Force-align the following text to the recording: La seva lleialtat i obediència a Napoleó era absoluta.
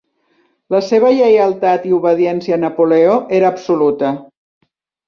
La 0.75 0.79
seva 0.87 1.11
lleialtat 1.17 1.85
i 1.91 1.95
obediència 1.99 2.59
a 2.59 2.61
Napoleó 2.65 3.21
era 3.43 3.55
absoluta. 3.55 4.15